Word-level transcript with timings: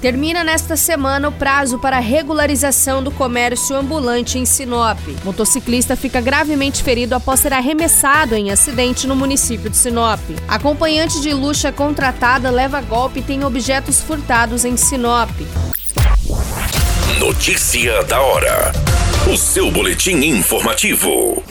Termina 0.00 0.42
nesta 0.42 0.76
semana 0.76 1.28
o 1.28 1.32
prazo 1.32 1.78
para 1.78 1.98
regularização 1.98 3.02
do 3.02 3.10
comércio 3.10 3.76
ambulante 3.76 4.38
em 4.38 4.46
Sinop. 4.46 4.98
Motociclista 5.22 5.94
fica 5.94 6.22
gravemente 6.22 6.82
ferido 6.82 7.14
após 7.14 7.40
ser 7.40 7.52
arremessado 7.52 8.34
em 8.34 8.50
acidente 8.50 9.06
no 9.06 9.14
município 9.14 9.68
de 9.68 9.76
Sinop. 9.76 10.20
Acompanhante 10.48 11.20
de 11.20 11.34
luxo 11.34 11.66
é 11.66 11.72
contratada 11.72 12.50
leva 12.50 12.80
golpe 12.80 13.20
e 13.20 13.22
tem 13.22 13.44
objetos 13.44 14.00
furtados 14.00 14.64
em 14.64 14.74
Sinop. 14.74 15.30
Notícia 17.18 18.02
da 18.04 18.22
hora. 18.22 18.72
O 19.30 19.36
seu 19.36 19.70
boletim 19.70 20.16
informativo. 20.24 21.42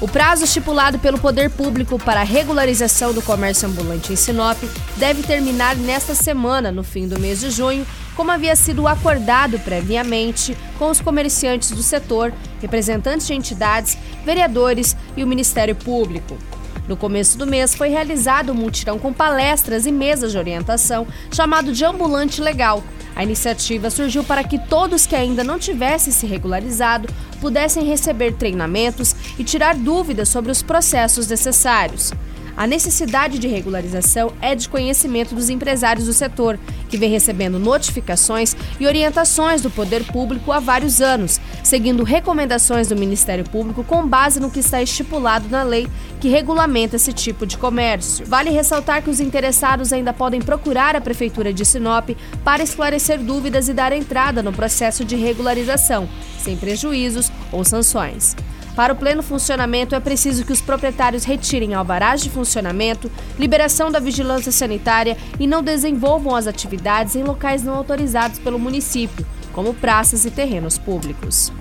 O 0.00 0.06
prazo 0.06 0.44
estipulado 0.44 0.96
pelo 1.00 1.18
poder 1.18 1.50
público 1.50 1.98
para 1.98 2.20
a 2.20 2.24
regularização 2.24 3.12
do 3.12 3.20
comércio 3.20 3.68
ambulante 3.68 4.12
em 4.12 4.16
Sinop 4.16 4.56
deve 4.96 5.24
terminar 5.24 5.74
nesta 5.74 6.14
semana, 6.14 6.70
no 6.70 6.84
fim 6.84 7.08
do 7.08 7.18
mês 7.18 7.40
de 7.40 7.50
junho, 7.50 7.84
como 8.14 8.30
havia 8.30 8.54
sido 8.54 8.86
acordado 8.86 9.58
previamente 9.58 10.56
com 10.78 10.88
os 10.88 11.00
comerciantes 11.00 11.72
do 11.72 11.82
setor, 11.82 12.32
representantes 12.62 13.26
de 13.26 13.34
entidades, 13.34 13.98
vereadores 14.24 14.96
e 15.16 15.24
o 15.24 15.26
Ministério 15.26 15.74
Público. 15.74 16.38
No 16.86 16.96
começo 16.96 17.36
do 17.36 17.46
mês 17.46 17.74
foi 17.74 17.88
realizado 17.88 18.52
um 18.52 18.54
mutirão 18.54 19.00
com 19.00 19.12
palestras 19.12 19.84
e 19.84 19.90
mesas 19.90 20.30
de 20.30 20.38
orientação 20.38 21.08
chamado 21.32 21.72
de 21.72 21.84
Ambulante 21.84 22.40
Legal, 22.40 22.84
a 23.18 23.24
iniciativa 23.24 23.90
surgiu 23.90 24.22
para 24.22 24.44
que 24.44 24.60
todos 24.60 25.04
que 25.04 25.16
ainda 25.16 25.42
não 25.42 25.58
tivessem 25.58 26.12
se 26.12 26.24
regularizado 26.24 27.08
pudessem 27.40 27.84
receber 27.84 28.34
treinamentos 28.34 29.12
e 29.36 29.42
tirar 29.42 29.74
dúvidas 29.74 30.28
sobre 30.28 30.52
os 30.52 30.62
processos 30.62 31.26
necessários. 31.26 32.12
A 32.58 32.66
necessidade 32.66 33.38
de 33.38 33.46
regularização 33.46 34.32
é 34.42 34.52
de 34.52 34.68
conhecimento 34.68 35.32
dos 35.32 35.48
empresários 35.48 36.06
do 36.06 36.12
setor, 36.12 36.58
que 36.88 36.96
vem 36.96 37.08
recebendo 37.08 37.56
notificações 37.56 38.56
e 38.80 38.84
orientações 38.84 39.62
do 39.62 39.70
poder 39.70 40.02
público 40.02 40.50
há 40.50 40.58
vários 40.58 41.00
anos, 41.00 41.40
seguindo 41.62 42.02
recomendações 42.02 42.88
do 42.88 42.96
Ministério 42.96 43.44
Público 43.44 43.84
com 43.84 44.04
base 44.04 44.40
no 44.40 44.50
que 44.50 44.58
está 44.58 44.82
estipulado 44.82 45.48
na 45.48 45.62
lei 45.62 45.86
que 46.20 46.28
regulamenta 46.28 46.96
esse 46.96 47.12
tipo 47.12 47.46
de 47.46 47.56
comércio. 47.56 48.26
Vale 48.26 48.50
ressaltar 48.50 49.04
que 49.04 49.10
os 49.10 49.20
interessados 49.20 49.92
ainda 49.92 50.12
podem 50.12 50.40
procurar 50.40 50.96
a 50.96 51.00
Prefeitura 51.00 51.52
de 51.52 51.64
Sinop 51.64 52.10
para 52.42 52.64
esclarecer 52.64 53.20
dúvidas 53.20 53.68
e 53.68 53.72
dar 53.72 53.92
entrada 53.92 54.42
no 54.42 54.52
processo 54.52 55.04
de 55.04 55.14
regularização, 55.14 56.08
sem 56.40 56.56
prejuízos 56.56 57.30
ou 57.52 57.64
sanções. 57.64 58.34
Para 58.78 58.92
o 58.92 58.96
pleno 58.96 59.24
funcionamento, 59.24 59.96
é 59.96 59.98
preciso 59.98 60.44
que 60.44 60.52
os 60.52 60.60
proprietários 60.60 61.24
retirem 61.24 61.74
alvarás 61.74 62.20
de 62.20 62.30
funcionamento, 62.30 63.10
liberação 63.36 63.90
da 63.90 63.98
vigilância 63.98 64.52
sanitária 64.52 65.16
e 65.40 65.48
não 65.48 65.64
desenvolvam 65.64 66.36
as 66.36 66.46
atividades 66.46 67.16
em 67.16 67.24
locais 67.24 67.64
não 67.64 67.74
autorizados 67.74 68.38
pelo 68.38 68.56
município, 68.56 69.26
como 69.52 69.74
praças 69.74 70.24
e 70.24 70.30
terrenos 70.30 70.78
públicos. 70.78 71.52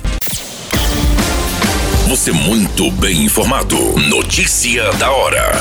Você 2.08 2.32
muito 2.32 2.92
bem 2.92 3.26
informado. 3.26 3.76
Notícia 3.98 4.94
da 4.94 5.10
hora 5.10 5.54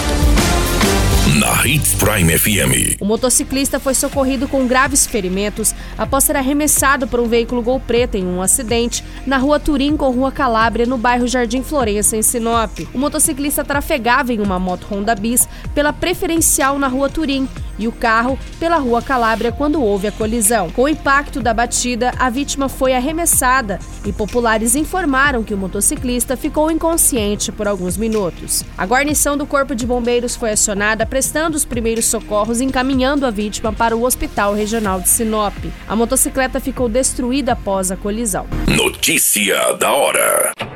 na 1.37 1.67
Hits 1.67 1.95
Prime 1.95 2.39
FM. 2.39 2.97
O 2.99 3.05
motociclista 3.05 3.79
foi 3.79 3.95
socorrido 3.95 4.49
com 4.49 4.67
graves 4.67 5.07
ferimentos 5.07 5.75
após 5.99 6.25
ser 6.25 6.35
arremessado 6.35 7.07
por 7.07 7.21
um 7.21 7.29
veículo 7.29 7.61
Gol 7.61 7.79
Preta 7.79 8.17
em 8.17 8.25
um 8.25 8.41
acidente 8.41 9.05
na 9.27 9.37
rua 9.37 9.61
Turim 9.61 9.99
com 9.99 10.11
rua 10.11 10.33
Calábria, 10.33 10.87
no 10.87 10.97
bairro 10.97 11.27
Jardim 11.27 11.63
Florença, 11.63 12.17
em 12.17 12.23
Sinop. 12.23 12.79
O 12.95 12.99
motociclista 12.99 13.63
trafegava 13.63 14.33
em 14.33 14.41
uma 14.41 14.59
moto 14.59 14.87
Honda 14.91 15.15
Bis 15.15 15.47
pela 15.75 15.93
preferencial 15.93 16.79
na 16.79 16.89
rua 16.89 17.11
Turim 17.11 17.47
e 17.79 17.89
o 17.89 17.93
carro 17.93 18.39
pela 18.59 18.79
rua 18.79 19.03
Calábria 19.03 19.53
quando 19.53 19.83
houve 19.83 20.07
a 20.07 20.13
colisão. 20.13 20.71
Com 20.71 20.83
o 20.83 20.89
impacto 20.89 21.41
da 21.41 21.53
batida, 21.53 22.13
a 22.19 22.31
vítima 22.31 22.69
foi 22.69 22.95
arremessada 22.95 23.79
e 24.05 24.13
populares 24.13 24.75
informaram 24.75 25.43
que 25.43 25.55
o 25.55 25.59
motociclista 25.59 26.37
ficou 26.37 26.71
inconsciente 26.71 27.51
por 27.53 27.67
alguns 27.67 27.97
minutos. 27.97 28.65
A 28.77 28.87
guarnição 28.87 29.37
do 29.37 29.47
Corpo 29.47 29.75
de 29.75 29.87
Bombeiros 29.87 30.37
foi 30.37 30.53
acionada 30.53 31.07
prestando 31.07 31.57
os 31.57 31.65
primeiros 31.65 32.07
socorros 32.07 32.61
e 32.61 32.65
encaminhando 32.65 33.27
a 33.27 33.31
vítima 33.31 33.73
para 33.73 33.97
o 33.97 34.05
Hospital 34.05 34.55
Regional 34.55 35.01
de 35.01 35.09
Sinop. 35.09 35.55
A 35.89 35.97
motocicleta 35.97 36.61
ficou 36.61 36.89
destruída 36.89 37.53
após 37.53 37.91
a 37.91 37.97
colisão. 37.97 38.47
Notícia 38.69 39.75
da 39.75 39.93
hora. 39.93 40.76